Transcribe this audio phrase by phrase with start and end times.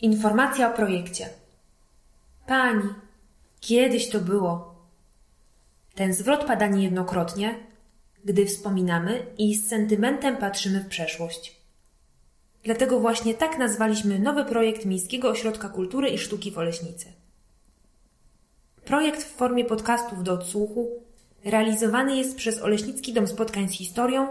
[0.00, 1.28] Informacja o projekcie.
[2.46, 2.88] Pani,
[3.60, 4.74] kiedyś to było.
[5.94, 7.54] Ten zwrot pada niejednokrotnie,
[8.24, 11.60] gdy wspominamy i z sentymentem patrzymy w przeszłość.
[12.64, 17.12] Dlatego właśnie tak nazwaliśmy nowy projekt Miejskiego Ośrodka Kultury i Sztuki w Oleśnicy.
[18.84, 20.88] Projekt w formie podcastów do odsłuchu
[21.44, 24.28] realizowany jest przez Oleśnicki Dom Spotkań z Historią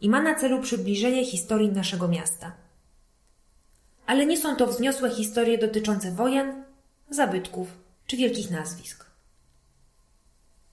[0.00, 2.65] i ma na celu przybliżenie historii naszego miasta.
[4.06, 6.64] Ale nie są to wzniosłe historie dotyczące wojen,
[7.10, 7.68] zabytków
[8.06, 9.06] czy wielkich nazwisk.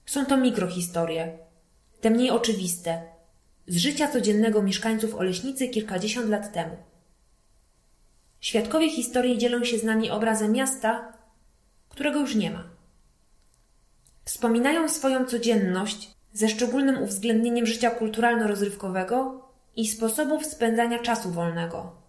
[0.06, 1.38] Są to mikrohistorie,
[2.00, 3.02] te mniej oczywiste,
[3.66, 6.76] z życia codziennego mieszkańców Oleśnicy kilkadziesiąt lat temu.
[8.40, 11.12] Świadkowie historii dzielą się z nami obrazem miasta,
[11.88, 12.64] którego już nie ma.
[14.24, 19.42] Wspominają swoją codzienność ze szczególnym uwzględnieniem życia kulturalno-rozrywkowego
[19.76, 22.03] i sposobów spędzania czasu wolnego.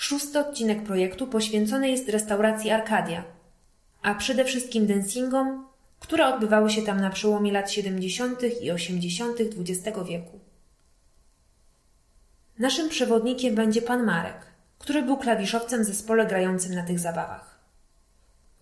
[0.00, 3.24] Szósty odcinek projektu poświęcony jest restauracji Arkadia,
[4.02, 5.66] a przede wszystkim dancingom,
[6.00, 8.40] które odbywały się tam na przełomie lat 70.
[8.62, 9.38] i 80.
[9.40, 10.38] XX wieku.
[12.58, 14.46] Naszym przewodnikiem będzie pan Marek,
[14.78, 17.60] który był klawiszowcem w zespole grającym na tych zabawach.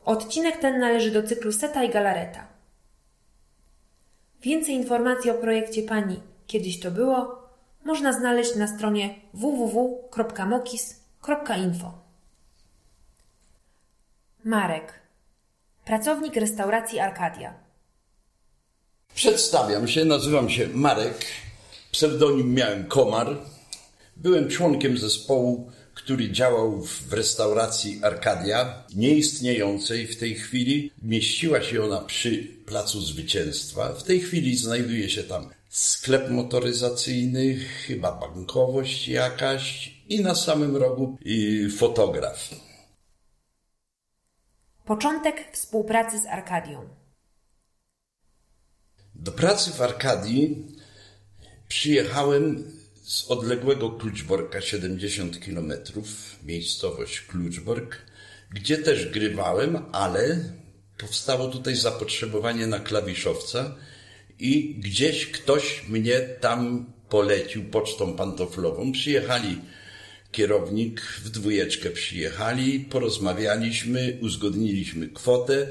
[0.04, 2.46] Odcinek ten należy do cyklu Seta i Galareta.
[4.42, 7.42] Więcej informacji o projekcie pani Kiedyś to było
[7.84, 9.14] można znaleźć na stronie
[11.26, 11.92] www.mokis.info.
[14.44, 14.92] Marek,
[15.84, 17.54] pracownik restauracji Arkadia.
[19.14, 21.24] Przedstawiam się, nazywam się Marek,
[21.92, 23.36] pseudonim miałem Komar.
[24.16, 30.90] Byłem członkiem zespołu, który działał w restauracji Arkadia, nieistniejącej w tej chwili.
[31.02, 33.92] Mieściła się ona przy Placu Zwycięstwa.
[33.92, 37.54] W tej chwili znajduje się tam sklep motoryzacyjny,
[37.86, 41.18] chyba bankowość jakaś i na samym rogu
[41.78, 42.50] fotograf.
[44.84, 46.88] Początek współpracy z Arkadią.
[49.14, 50.66] Do pracy w Arkadii
[51.68, 52.72] przyjechałem
[53.02, 55.72] z odległego Kluczborka 70 km,
[56.42, 57.96] miejscowość Kluczbork,
[58.50, 60.38] gdzie też grywałem, ale
[60.98, 63.74] powstało tutaj zapotrzebowanie na klawiszowca
[64.38, 68.92] i gdzieś ktoś mnie tam polecił pocztą pantoflową.
[68.92, 69.60] Przyjechali
[70.36, 75.66] kierownik, w dwójeczkę przyjechali, porozmawialiśmy, uzgodniliśmy kwotę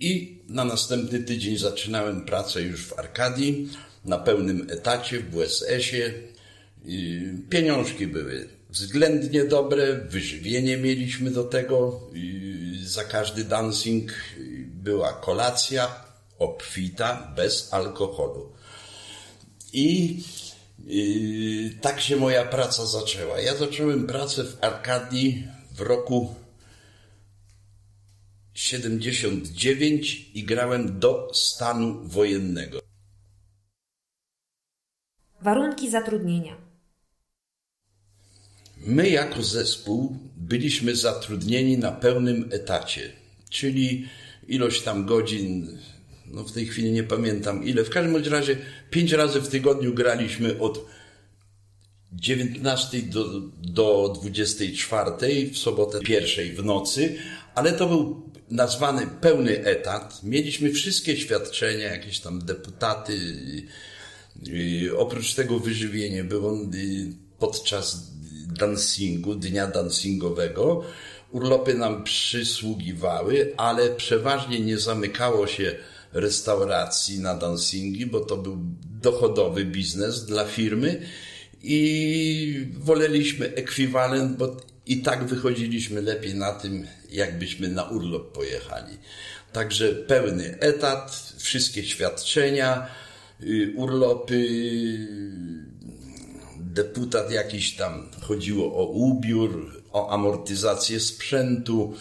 [0.00, 3.68] i na następny tydzień zaczynałem pracę już w Arkadii
[4.04, 6.14] na pełnym etacie w WSS-ie.
[7.50, 12.00] Pieniążki były względnie dobre, wyżywienie mieliśmy do tego.
[12.82, 14.12] Za każdy dancing
[14.66, 16.04] była kolacja
[16.38, 18.52] obfita, bez alkoholu.
[19.72, 20.18] I
[21.80, 23.40] tak się moja praca zaczęła.
[23.40, 26.34] Ja zacząłem pracę w Arkadii w roku
[28.54, 32.80] 79 i grałem do stanu wojennego.
[35.40, 36.56] Warunki zatrudnienia.
[38.76, 43.12] My jako zespół byliśmy zatrudnieni na pełnym etacie,
[43.50, 44.08] czyli
[44.48, 45.78] ilość tam godzin,
[46.30, 47.84] no w tej chwili nie pamiętam ile.
[47.84, 48.56] W każdym razie
[48.90, 50.86] pięć razy w tygodniu graliśmy od
[52.12, 55.10] 19 do, do 24,
[55.52, 57.16] w sobotę pierwszej w nocy,
[57.54, 60.20] ale to był nazwany pełny etat.
[60.22, 63.18] Mieliśmy wszystkie świadczenia, jakieś tam deputaty.
[64.96, 66.58] Oprócz tego wyżywienie było
[67.38, 68.12] podczas
[68.58, 70.84] dancingu, dnia dancingowego.
[71.30, 75.74] Urlopy nam przysługiwały, ale przeważnie nie zamykało się
[76.20, 78.58] restauracji na dancingi, bo to był
[79.02, 81.02] dochodowy biznes dla firmy
[81.62, 84.56] i woleliśmy ekwiwalent, bo
[84.86, 88.98] i tak wychodziliśmy lepiej na tym, jakbyśmy na urlop pojechali.
[89.52, 92.86] Także pełny etat, wszystkie świadczenia,
[93.42, 94.48] y, urlopy,
[96.56, 101.94] deputat jakiś tam, chodziło o ubiór, o amortyzację sprzętu.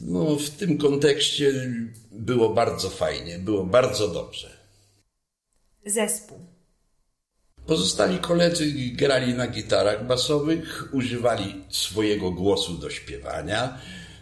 [0.00, 1.52] No, w tym kontekście
[2.12, 4.56] było bardzo fajnie, było bardzo dobrze.
[5.86, 6.38] Zespół.
[7.66, 13.78] Pozostali koledzy grali na gitarach basowych, używali swojego głosu do śpiewania.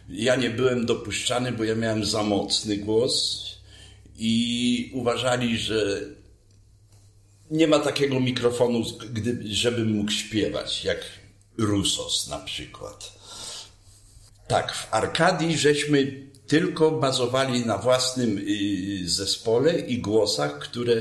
[0.09, 3.47] Ja nie byłem dopuszczany, bo ja miałem za mocny głos
[4.17, 6.01] i uważali, że
[7.51, 8.83] nie ma takiego mikrofonu,
[9.13, 11.05] gdy, żebym mógł śpiewać, jak
[11.59, 13.20] Rusos na przykład.
[14.51, 20.95] Tak, w Arkadii żeśmy tylko bazowali na własnym y, zespole i głosach, które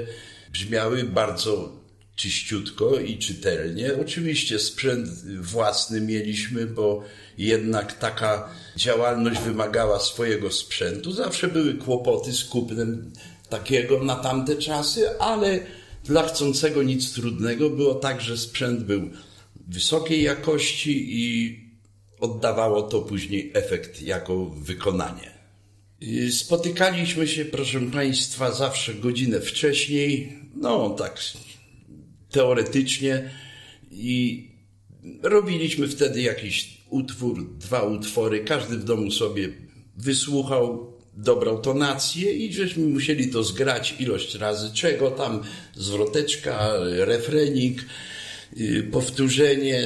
[0.51, 1.71] brzmiały bardzo
[2.15, 3.91] czyściutko i czytelnie.
[4.01, 5.09] Oczywiście sprzęt
[5.39, 7.03] własny mieliśmy, bo
[7.37, 11.11] jednak taka działalność wymagała swojego sprzętu.
[11.11, 13.11] Zawsze były kłopoty z kupnem
[13.49, 15.59] takiego na tamte czasy, ale
[16.03, 19.09] dla chcącego nic trudnego było tak, że sprzęt był
[19.67, 21.68] wysokiej jakości i
[22.19, 25.31] oddawało to później efekt jako wykonanie.
[26.31, 31.19] Spotykaliśmy się, proszę Państwa, zawsze godzinę wcześniej, no tak
[32.31, 33.29] teoretycznie.
[33.91, 34.47] I
[35.23, 39.49] robiliśmy wtedy jakiś utwór, dwa utwory, każdy w domu sobie
[39.97, 45.43] wysłuchał, dobrał tonację i żeśmy musieli to zgrać ilość razy, czego tam,
[45.75, 47.85] zwroteczka, refrenik,
[48.91, 49.81] powtórzenie,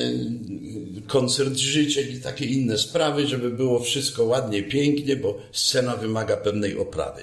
[1.07, 6.77] koncert życzeń i takie inne sprawy, żeby było wszystko ładnie, pięknie, bo scena wymaga pewnej
[6.77, 7.21] oprawy.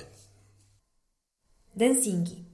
[1.77, 2.45] Dancingi.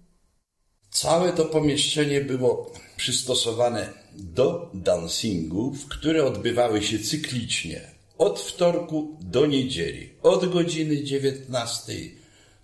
[0.90, 7.80] Całe to pomieszczenie było przystosowane do dancingów, które odbywały się cyklicznie
[8.18, 11.92] od wtorku do niedzieli, od godziny 19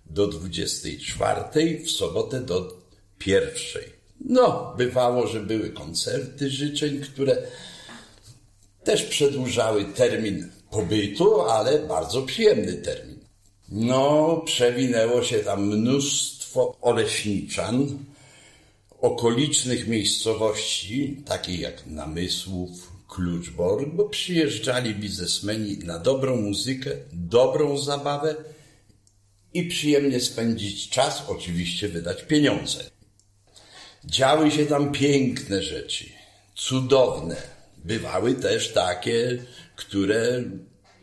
[0.05, 2.77] do 24, w sobotę do
[3.17, 3.92] pierwszej.
[4.23, 7.37] No, bywało, że były koncerty życzeń, które
[8.83, 13.19] też przedłużały termin pobytu, ale bardzo przyjemny termin.
[13.69, 17.97] No, przewinęło się tam mnóstwo oleśniczan,
[19.01, 28.35] okolicznych miejscowości, takich jak Namysłów, Kluczbork, bo przyjeżdżali biznesmeni na dobrą muzykę, dobrą zabawę
[29.53, 32.92] i przyjemnie spędzić czas, oczywiście wydać pieniądze.
[34.05, 36.05] Działy się tam piękne rzeczy,
[36.55, 37.35] cudowne.
[37.77, 39.37] Bywały też takie,
[39.75, 40.43] które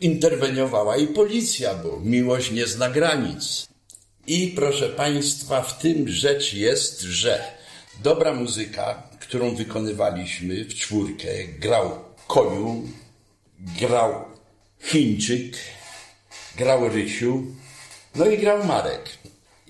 [0.01, 3.69] interweniowała i policja, bo miłość nie zna granic.
[4.27, 7.45] I proszę Państwa, w tym rzecz jest, że
[8.03, 12.83] dobra muzyka, którą wykonywaliśmy w czwórkę, grał Koniu,
[13.81, 14.25] grał
[14.81, 15.57] Chińczyk,
[16.57, 17.43] grał Rysiu,
[18.15, 19.19] no i grał Marek.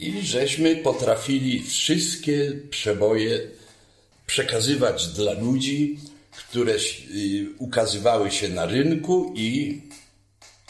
[0.00, 3.41] I żeśmy potrafili wszystkie przeboje
[4.26, 5.99] przekazywać dla ludzi,
[6.31, 6.79] które y,
[7.58, 9.82] ukazywały się na rynku i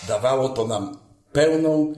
[0.08, 0.98] dawało to nam
[1.32, 1.94] pełną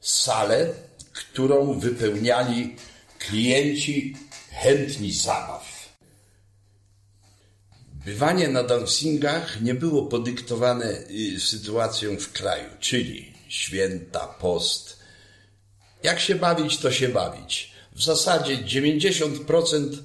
[0.00, 0.68] salę,
[1.12, 2.76] którą wypełniali
[3.18, 4.16] klienci
[4.50, 5.88] chętni zabaw.
[8.04, 14.99] Bywanie na dancingach nie było podyktowane y, sytuacją w kraju, czyli święta, post.
[16.02, 17.70] Jak się bawić, to się bawić.
[17.92, 19.96] W zasadzie 90%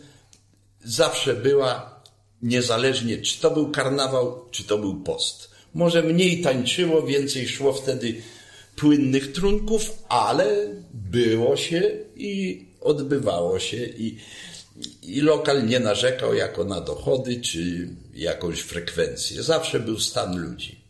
[0.83, 2.01] zawsze była,
[2.41, 5.49] niezależnie czy to był karnawał, czy to był post.
[5.73, 8.15] Może mniej tańczyło, więcej szło wtedy
[8.75, 14.17] płynnych trunków, ale było się i odbywało się i,
[15.03, 19.43] i lokal nie narzekał jako na dochody czy jakąś frekwencję.
[19.43, 20.84] Zawsze był stan ludzi.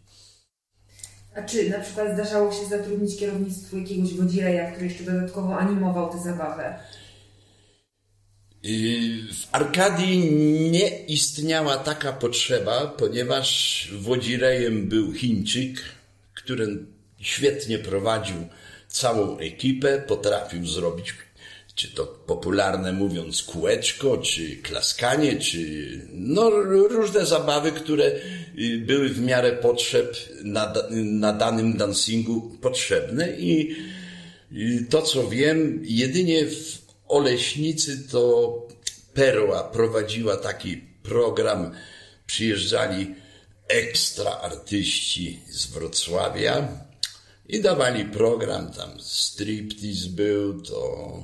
[1.35, 6.19] A czy na przykład zdarzało się zatrudnić kierownictwo jakiegoś wodzireja, który jeszcze dodatkowo animował tę
[6.23, 6.79] zabawę?
[9.33, 10.31] W Arkadii
[10.71, 15.81] nie istniała taka potrzeba, ponieważ wodzirejem był Chińczyk,
[16.33, 16.85] który
[17.19, 18.35] świetnie prowadził
[18.87, 21.13] całą ekipę, potrafił zrobić
[21.75, 26.49] czy to popularne mówiąc kółeczko, czy klaskanie, czy no,
[26.89, 28.11] różne zabawy, które
[28.79, 33.75] były w miarę potrzeb na, na danym dancingu potrzebne i
[34.89, 38.61] to co wiem, jedynie w Oleśnicy to
[39.13, 41.71] Perła prowadziła taki program,
[42.27, 43.15] przyjeżdżali
[43.67, 46.67] ekstra artyści z Wrocławia
[47.49, 51.23] i dawali program, tam striptease był, to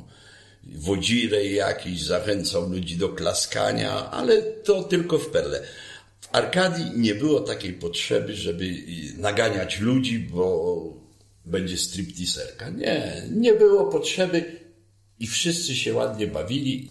[0.63, 5.61] wodzirej jakiś zachęcał ludzi do klaskania, ale to tylko w Perle.
[6.31, 8.73] Arkadii nie było takiej potrzeby, żeby
[9.17, 11.01] naganiać ludzi, bo
[11.45, 12.69] będzie stripteaserka.
[12.69, 14.59] Nie, nie było potrzeby
[15.19, 16.89] i wszyscy się ładnie bawili.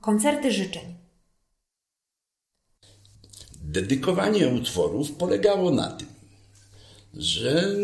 [0.00, 0.94] Koncerty życzeń.
[3.62, 6.08] Dedykowanie utworów polegało na tym,
[7.14, 7.74] że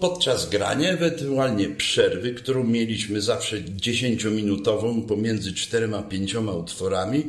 [0.00, 7.24] podczas grania, ewentualnie przerwy, którą mieliśmy zawsze dziesięciominutową pomiędzy czterema, pięcioma utworami,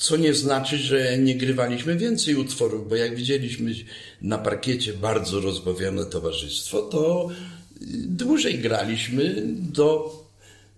[0.00, 3.74] co nie znaczy, że nie grywaliśmy więcej utworów, bo jak widzieliśmy
[4.22, 7.28] na parkiecie bardzo rozbawione towarzystwo, to
[8.06, 10.16] dłużej graliśmy do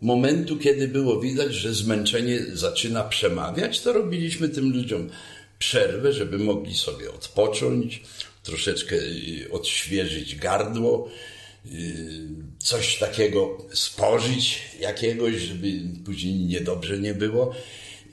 [0.00, 5.10] momentu, kiedy było widać, że zmęczenie zaczyna przemawiać, to robiliśmy tym ludziom
[5.58, 8.02] przerwę, żeby mogli sobie odpocząć,
[8.42, 11.08] troszeczkę y, odświeżyć gardło
[12.58, 15.66] coś takiego spożyć, jakiegoś, żeby
[16.04, 17.54] później niedobrze nie było.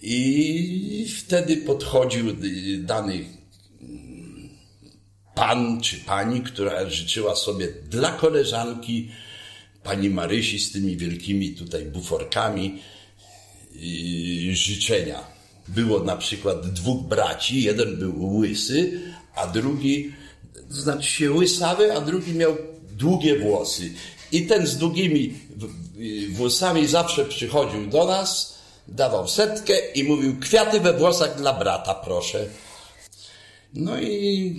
[0.01, 2.25] I wtedy podchodził
[2.79, 3.25] dany
[5.36, 9.10] pan czy pani, która życzyła sobie dla koleżanki
[9.84, 12.79] pani Marysi z tymi wielkimi tutaj buforkami
[14.51, 15.24] życzenia.
[15.68, 19.01] Było na przykład dwóch braci, jeden był łysy,
[19.36, 20.13] a drugi,
[20.70, 22.58] znaczy się łysawy, a drugi miał
[22.98, 23.91] długie włosy.
[24.32, 25.34] I ten z długimi
[26.29, 28.58] włosami zawsze przychodził do nas,
[28.91, 32.46] dawał setkę i mówił kwiaty we włosach dla brata, proszę.
[33.74, 34.55] No i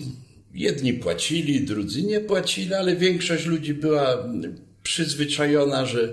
[0.54, 4.16] jedni płacili, drudzy nie płacili, ale większość ludzi była
[4.82, 6.12] przyzwyczajona, że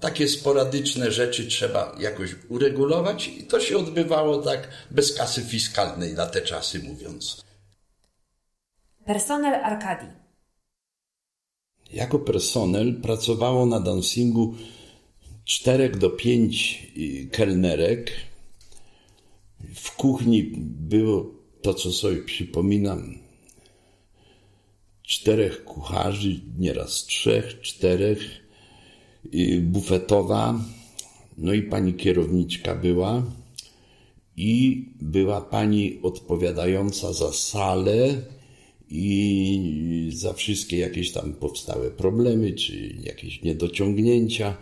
[0.00, 6.26] takie sporadyczne rzeczy trzeba jakoś uregulować i to się odbywało tak bez kasy fiskalnej na
[6.26, 7.44] te czasy mówiąc.
[9.04, 10.08] Personel Arkadii.
[11.92, 14.54] Jako personel pracowało na dancingu
[15.50, 16.86] czterech do pięć
[17.30, 18.12] kelnerek.
[19.74, 23.18] W kuchni było to, co sobie przypominam,
[25.02, 28.20] czterech kucharzy, nieraz trzech, czterech,
[29.60, 30.60] bufetowa,
[31.38, 33.22] no i pani kierowniczka była.
[34.36, 38.22] I była pani odpowiadająca za salę
[38.90, 44.56] i za wszystkie jakieś tam powstałe problemy czy jakieś niedociągnięcia,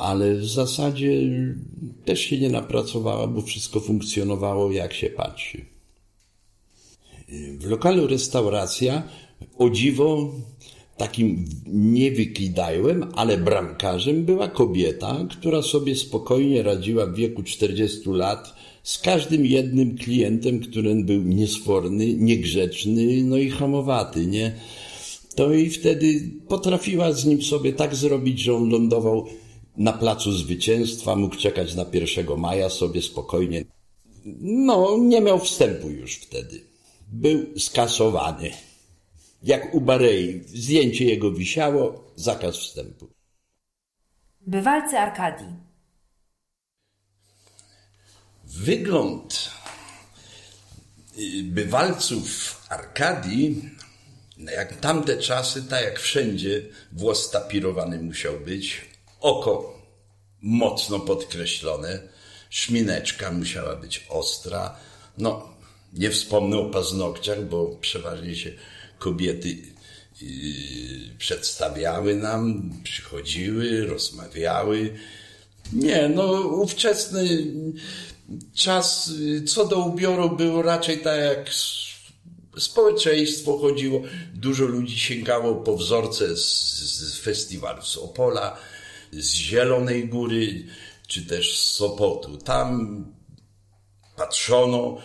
[0.00, 1.20] ale w zasadzie
[2.04, 5.64] też się nie napracowała, bo wszystko funkcjonowało jak się patrzy.
[7.58, 9.02] W lokalu restauracja
[9.58, 10.32] o dziwo
[10.96, 18.54] takim nie wykidajłem, ale bramkarzem była kobieta, która sobie spokojnie radziła w wieku 40 lat
[18.82, 24.54] z każdym jednym klientem, który był niesforny, niegrzeczny, no i hamowaty, nie?
[25.34, 29.26] To i wtedy potrafiła z nim sobie tak zrobić, że on lądował
[29.76, 33.64] na placu zwycięstwa, mógł czekać na 1 maja sobie spokojnie.
[34.40, 36.60] No, nie miał wstępu już wtedy.
[37.08, 38.50] Był skasowany.
[39.42, 43.08] Jak u Barei, zdjęcie jego wisiało, zakaz wstępu.
[44.40, 45.54] Bywalcy Arkadii.
[48.44, 49.50] Wygląd
[51.18, 53.70] y, bywalców Arkadii,
[54.36, 56.62] no jak tamte czasy, tak jak wszędzie,
[56.92, 58.89] włos tapirowany musiał być,
[59.20, 59.80] oko
[60.42, 62.00] mocno podkreślone,
[62.50, 64.76] szmineczka musiała być ostra.
[65.18, 65.48] No,
[65.92, 68.52] nie wspomnę o paznokciach, bo przeważnie się
[68.98, 69.48] kobiety
[70.20, 70.28] yy,
[71.18, 74.94] przedstawiały nam, przychodziły, rozmawiały.
[75.72, 77.46] Nie, no ówczesny
[78.54, 79.12] czas
[79.46, 81.50] co do ubioru był raczej tak jak
[82.58, 84.02] społeczeństwo chodziło.
[84.34, 86.42] Dużo ludzi sięgało po wzorce z,
[86.82, 88.56] z festiwalu z Opola,
[89.12, 90.64] z Zielonej Góry,
[91.06, 92.36] czy też z Sopotu.
[92.36, 93.04] Tam
[94.16, 94.98] patrzono,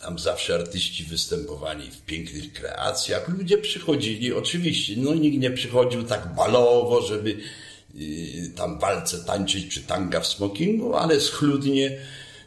[0.00, 3.28] tam zawsze artyści występowali w pięknych kreacjach.
[3.28, 7.36] Ludzie przychodzili, oczywiście, no nikt nie przychodził tak balowo, żeby
[7.94, 11.98] yy, tam walce tańczyć czy tanga w smokingu, ale schludnie,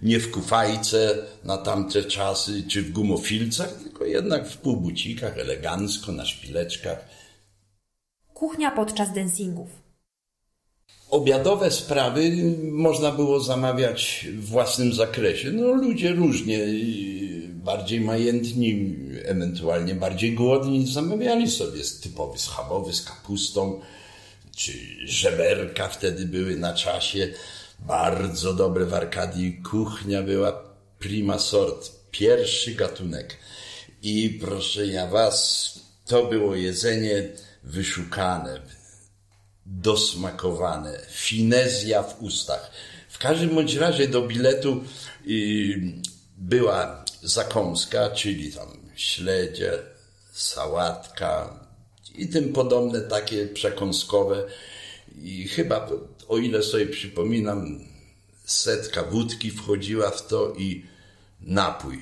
[0.01, 6.25] nie w kufajce na tamte czasy, czy w gumofilcach, tylko jednak w półbucikach, elegancko, na
[6.25, 7.05] szpileczkach.
[8.33, 9.78] Kuchnia podczas dancingów.
[11.09, 15.51] Obiadowe sprawy można było zamawiać w własnym zakresie.
[15.51, 16.59] No ludzie różnie
[17.49, 23.81] bardziej majętni, ewentualnie bardziej głodni, zamawiali sobie typowy schabowy z kapustą,
[24.55, 24.73] czy
[25.05, 27.33] żeberka wtedy były na czasie.
[27.79, 29.61] Bardzo dobre w Arkadii.
[29.71, 30.63] Kuchnia była
[30.99, 33.37] prima sort, pierwszy gatunek.
[34.03, 35.73] I proszę ja was,
[36.05, 37.29] to było jedzenie
[37.63, 38.61] wyszukane,
[39.69, 42.71] dosmakowane, finezja w ustach.
[43.09, 44.83] W każdym bądź razie do biletu
[46.37, 49.71] była zakąska, czyli tam śledzie,
[50.31, 51.59] sałatka
[52.15, 54.43] i tym podobne takie przekąskowe.
[55.21, 55.89] I chyba,
[56.27, 57.79] o ile sobie przypominam,
[58.45, 60.85] setka wódki wchodziła w to i
[61.41, 62.01] napój.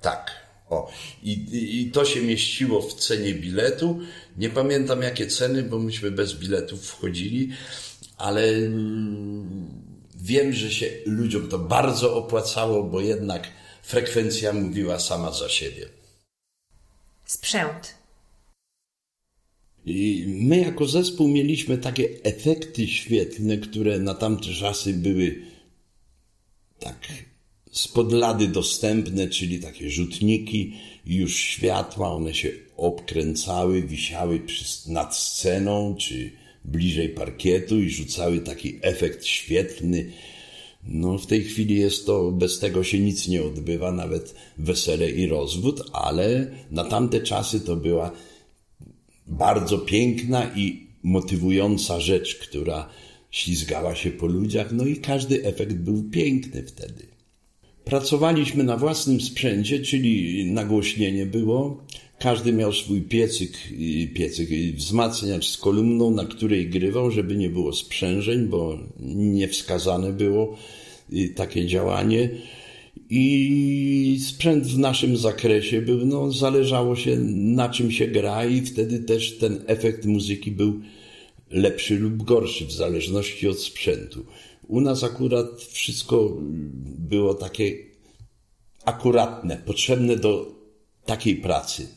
[0.00, 0.47] Tak.
[0.70, 0.90] O,
[1.22, 4.00] i, i to się mieściło w cenie biletu.
[4.36, 7.48] Nie pamiętam jakie ceny, bo myśmy bez biletów wchodzili,
[8.16, 9.68] ale mm,
[10.14, 13.48] wiem, że się ludziom to bardzo opłacało, bo jednak
[13.82, 15.88] frekwencja mówiła sama za siebie.
[17.24, 17.98] Sprzęt.
[19.86, 25.42] I my jako zespół mieliśmy takie efekty świetlne, które na tamte czasy były
[26.78, 26.98] tak
[27.70, 30.72] spod lady dostępne, czyli takie rzutniki,
[31.06, 34.40] już światła, one się obkręcały, wisiały
[34.86, 36.30] nad sceną, czy
[36.64, 40.12] bliżej parkietu i rzucały taki efekt świetlny.
[40.84, 45.26] No, w tej chwili jest to, bez tego się nic nie odbywa, nawet wesele i
[45.26, 48.12] rozwód, ale na tamte czasy to była
[49.26, 52.88] bardzo piękna i motywująca rzecz, która
[53.30, 57.17] ślizgała się po ludziach, no i każdy efekt był piękny wtedy.
[57.88, 61.84] Pracowaliśmy na własnym sprzęcie, czyli nagłośnienie było.
[62.18, 63.52] Każdy miał swój piecyk,
[64.14, 68.78] piecyk wzmacniacz z kolumną, na której grywał, żeby nie było sprzężeń, bo
[69.14, 70.56] niewskazane było
[71.12, 72.30] y, takie działanie.
[73.10, 78.98] I sprzęt w naszym zakresie był, no, zależało się na czym się gra, i wtedy
[78.98, 80.80] też ten efekt muzyki był
[81.50, 84.24] lepszy lub gorszy w zależności od sprzętu.
[84.68, 86.36] U nas akurat wszystko
[86.98, 87.72] było takie
[88.84, 90.54] akuratne, potrzebne do
[91.04, 91.88] takiej pracy.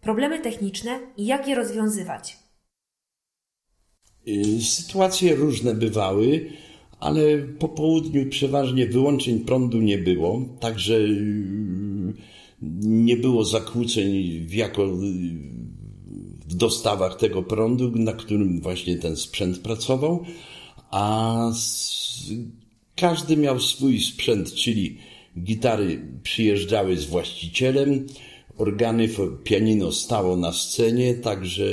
[0.00, 2.38] Problemy techniczne i jak je rozwiązywać?
[4.28, 6.50] Y, sytuacje różne bywały,
[7.00, 12.14] ale po południu przeważnie wyłączeń prądu nie było, także y,
[12.82, 14.12] nie było zakłóceń
[14.46, 14.88] w jako
[16.48, 20.24] w dostawach tego prądu, na którym właśnie ten sprzęt pracował,
[20.90, 21.52] a
[22.96, 24.98] każdy miał swój sprzęt, czyli
[25.38, 28.06] gitary przyjeżdżały z właścicielem,
[28.56, 29.08] organy,
[29.44, 31.64] pianino stało na scenie, także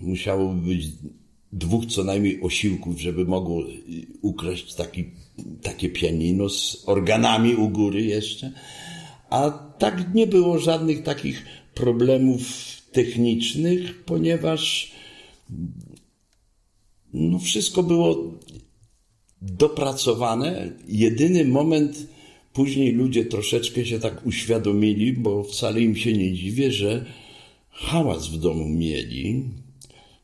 [0.00, 0.86] musiało być
[1.52, 3.64] dwóch co najmniej osiłków, żeby mogło
[4.22, 5.04] ukraść taki,
[5.62, 8.52] takie pianino z organami u góry jeszcze.
[9.30, 12.42] A tak nie było żadnych takich problemów
[12.92, 14.92] technicznych, ponieważ
[17.14, 18.34] no wszystko było
[19.42, 20.72] dopracowane.
[20.88, 22.06] Jedyny moment,
[22.52, 27.04] później ludzie troszeczkę się tak uświadomili, bo wcale im się nie dziwię, że
[27.70, 29.42] hałas w domu mieli.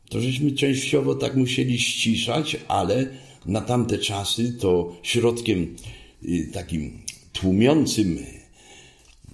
[0.08, 3.06] To żeśmy częściowo tak musieli ściszać, ale
[3.46, 5.76] na tamte czasy to środkiem
[6.24, 8.18] y, takim tłumiącym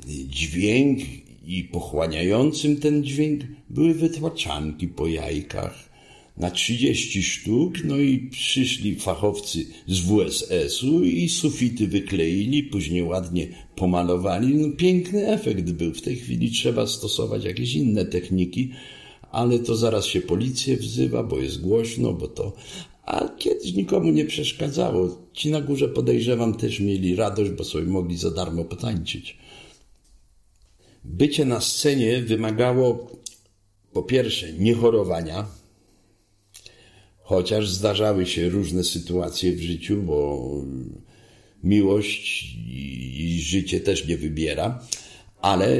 [0.07, 0.99] dźwięk
[1.47, 3.41] i pochłaniającym ten dźwięk
[3.71, 5.95] były wytłaczanki po jajkach
[6.37, 14.55] na 30 sztuk, no i przyszli fachowcy z WSS-u i sufity wykleili, później ładnie pomalowali.
[14.55, 15.95] No, piękny efekt był.
[15.95, 18.71] W tej chwili trzeba stosować jakieś inne techniki,
[19.31, 22.53] ale to zaraz się policję wzywa, bo jest głośno, bo to...
[23.07, 25.29] A kiedyś nikomu nie przeszkadzało.
[25.33, 29.39] Ci na górze podejrzewam też mieli radość, bo sobie mogli za darmo potańczyć.
[31.05, 33.11] Bycie na scenie wymagało
[33.93, 35.47] po pierwsze niechorowania,
[37.19, 40.51] chociaż zdarzały się różne sytuacje w życiu, bo
[41.65, 42.57] miłość
[43.17, 44.81] i życie też nie wybiera,
[45.41, 45.79] ale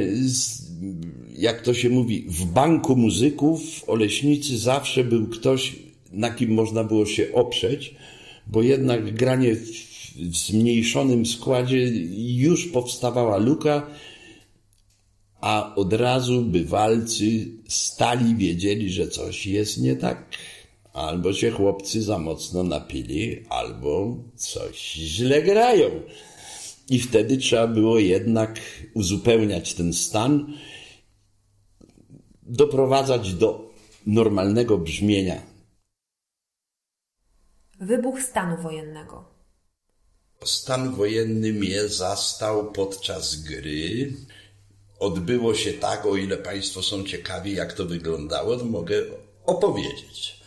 [1.37, 5.75] jak to się mówi, w banku muzyków w Oleśnicy zawsze był ktoś,
[6.11, 7.95] na kim można było się oprzeć,
[8.47, 9.55] bo jednak granie
[10.15, 13.87] w zmniejszonym składzie już powstawała luka,
[15.41, 20.29] a od razu bywalcy stali wiedzieli, że coś jest nie tak.
[20.93, 25.89] Albo się chłopcy za mocno napili, albo coś źle grają.
[26.89, 28.59] I wtedy trzeba było jednak
[28.93, 30.53] uzupełniać ten stan,
[32.43, 33.73] doprowadzać do
[34.07, 35.41] normalnego brzmienia.
[37.79, 39.25] Wybuch stanu wojennego.
[40.43, 44.13] Stan wojenny mnie zastał podczas gry
[45.05, 49.01] odbyło się tak, o ile Państwo są ciekawi, jak to wyglądało, to mogę
[49.45, 50.39] opowiedzieć.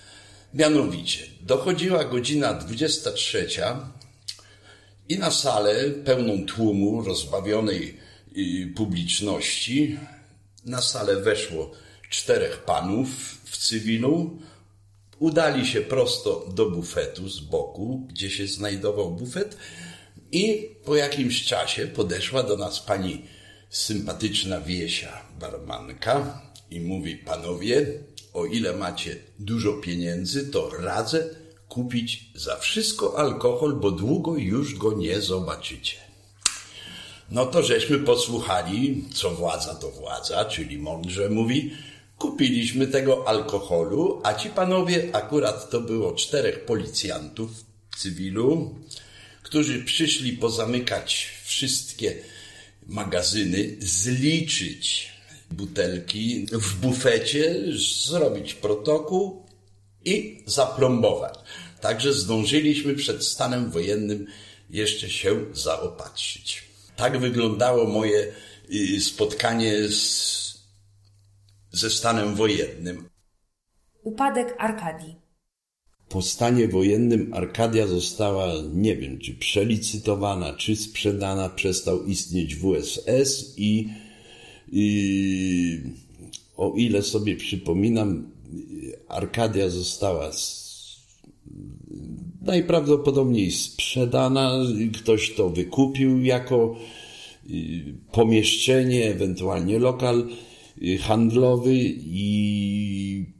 [0.54, 3.48] Mianowicie, dochodziła godzina 23
[5.08, 7.98] i na salę pełną tłumu, rozbawionej
[8.36, 9.98] y, publiczności,
[10.64, 11.70] na salę weszło
[12.10, 13.08] czterech panów
[13.44, 14.38] w cywilu.
[15.18, 19.56] Udali się prosto do bufetu z boku, gdzie się znajdował bufet,
[20.32, 23.22] i po jakimś czasie podeszła do nas pani
[23.70, 27.86] sympatyczna wiesia barmanka i mówi, panowie,
[28.34, 31.34] o ile macie dużo pieniędzy, to radzę
[31.68, 35.96] kupić za wszystko alkohol, bo długo już go nie zobaczycie.
[37.30, 41.72] No to żeśmy posłuchali, co władza to władza, czyli mądrze mówi,
[42.18, 47.50] kupiliśmy tego alkoholu, a ci panowie, akurat to było czterech policjantów
[47.90, 48.74] w cywilu,
[49.42, 52.16] którzy przyszli pozamykać wszystkie
[52.88, 55.12] magazyny, zliczyć
[55.50, 57.54] butelki w bufecie,
[58.06, 59.46] zrobić protokół
[60.04, 61.38] i zaplombować.
[61.80, 64.26] Także zdążyliśmy przed stanem wojennym
[64.70, 66.64] jeszcze się zaopatrzyć.
[66.96, 68.32] Tak wyglądało moje
[68.70, 70.68] y, spotkanie z,
[71.70, 73.08] ze stanem wojennym.
[74.02, 75.27] Upadek Arkadii.
[76.08, 83.88] Po stanie wojennym Arkadia została, nie wiem, czy przelicytowana, czy sprzedana, przestał istnieć WSS i,
[84.72, 85.80] i
[86.56, 88.30] o ile sobie przypominam,
[89.08, 90.30] Arkadia została
[92.42, 94.52] najprawdopodobniej sprzedana,
[94.94, 96.76] ktoś to wykupił jako
[97.50, 100.28] y, pomieszczenie, ewentualnie lokal
[100.82, 103.37] y, handlowy i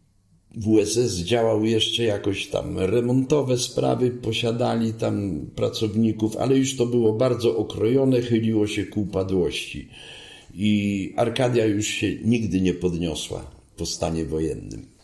[0.59, 7.57] WSS działał jeszcze jakoś tam remontowe sprawy, posiadali tam pracowników, ale już to było bardzo
[7.57, 9.88] okrojone, chyliło się ku upadłości.
[10.55, 14.97] I Arkadia już się nigdy nie podniosła po stanie wojennym.